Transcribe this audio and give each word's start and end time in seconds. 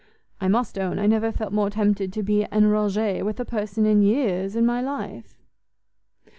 I 0.39 0.47
must 0.47 0.79
own 0.79 0.97
I 0.97 1.05
never 1.05 1.31
felt 1.31 1.53
more 1.53 1.69
tempted 1.69 2.11
to 2.11 2.23
be 2.23 2.47
enrage 2.51 3.21
with 3.23 3.39
a 3.39 3.45
person 3.45 3.85
in 3.85 4.01
years, 4.01 4.55
in 4.55 4.65
my 4.65 4.81
life." 4.81 5.37